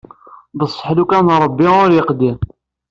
[0.59, 2.31] Beṣṣeḥ lkun n Ṛebbi ul yqeddi.